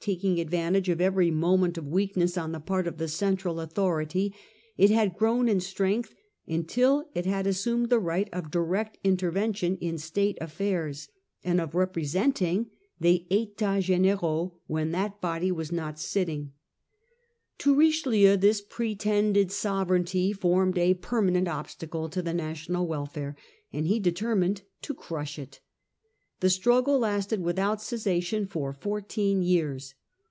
[0.00, 4.34] Taking advantage of every moment of weakness on the part of the central authority,
[4.76, 6.12] it had grown in strength
[6.46, 11.08] until it had assumed the right of direct intervention in State affairs,
[11.42, 12.68] and of representing
[13.00, 16.52] the Jttats Gdniraux when that body was not silting.
[17.56, 17.78] To 14 Prelude to the Fronde.
[17.78, 17.78] 1641.
[17.78, 23.38] Richelieu this pretended sovereignty formed a permanent obstacle to the national welfare,
[23.72, 25.60] and he determined to crush it.
[26.40, 29.94] The struggle lasted without cessation for four teen years.